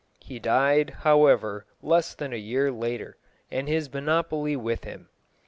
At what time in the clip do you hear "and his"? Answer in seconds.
3.51-3.93